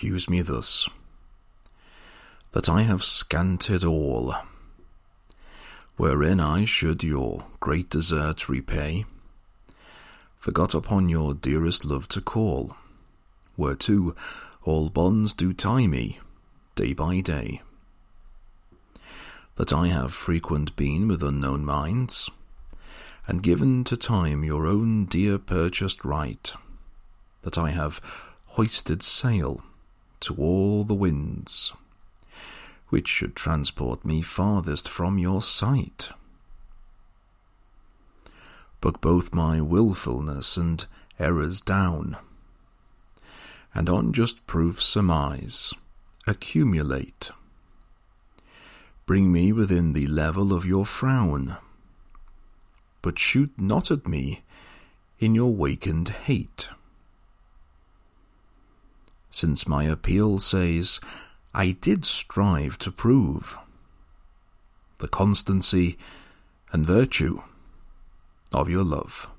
accuse 0.00 0.30
me 0.30 0.40
thus, 0.40 0.88
that 2.52 2.70
I 2.70 2.84
have 2.84 3.04
scanted 3.04 3.84
all, 3.84 4.34
wherein 5.98 6.40
I 6.40 6.64
should 6.64 7.02
your 7.02 7.44
great 7.60 7.90
desert 7.90 8.48
repay, 8.48 9.04
forgot 10.38 10.74
upon 10.74 11.10
your 11.10 11.34
dearest 11.34 11.84
love 11.84 12.08
to 12.08 12.22
call, 12.22 12.74
whereto 13.58 14.14
all 14.62 14.88
bonds 14.88 15.34
do 15.34 15.52
tie 15.52 15.86
me, 15.86 16.18
day 16.76 16.94
by 16.94 17.20
day. 17.20 17.60
That 19.56 19.70
I 19.70 19.88
have 19.88 20.14
frequent 20.14 20.76
been 20.76 21.08
with 21.08 21.22
unknown 21.22 21.66
minds, 21.66 22.30
and 23.26 23.42
given 23.42 23.84
to 23.84 23.98
time 23.98 24.44
your 24.44 24.66
own 24.66 25.04
dear 25.04 25.38
purchased 25.38 26.06
right, 26.06 26.50
that 27.42 27.58
I 27.58 27.72
have 27.72 28.00
hoisted 28.46 29.02
sail 29.02 29.62
to 30.20 30.34
all 30.36 30.84
the 30.84 30.94
winds, 30.94 31.72
which 32.88 33.08
should 33.08 33.34
transport 33.34 34.04
me 34.04 34.22
farthest 34.22 34.88
from 34.88 35.18
your 35.18 35.42
sight. 35.42 36.10
But 38.80 39.00
both 39.00 39.34
my 39.34 39.60
wilfulness 39.60 40.56
and 40.56 40.84
errors 41.18 41.60
down, 41.60 42.16
and 43.74 43.88
on 43.88 44.12
just 44.12 44.46
proof 44.46 44.82
surmise, 44.82 45.72
accumulate. 46.26 47.30
Bring 49.06 49.32
me 49.32 49.52
within 49.52 49.92
the 49.92 50.06
level 50.06 50.52
of 50.52 50.64
your 50.64 50.86
frown, 50.86 51.56
but 53.02 53.18
shoot 53.18 53.52
not 53.58 53.90
at 53.90 54.06
me 54.06 54.42
in 55.18 55.34
your 55.34 55.52
wakened 55.54 56.08
hate 56.08 56.68
since 59.40 59.66
my 59.66 59.84
appeal 59.84 60.38
says, 60.38 61.00
I 61.54 61.70
did 61.70 62.04
strive 62.04 62.76
to 62.80 62.90
prove 62.90 63.56
the 64.98 65.08
constancy 65.08 65.96
and 66.72 66.86
virtue 66.86 67.40
of 68.52 68.68
your 68.68 68.84
love. 68.84 69.30